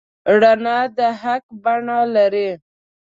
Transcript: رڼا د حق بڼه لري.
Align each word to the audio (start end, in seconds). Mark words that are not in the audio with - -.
رڼا 0.41 0.77
د 0.97 0.99
حق 1.21 1.43
بڼه 1.63 1.99
لري. 2.15 2.49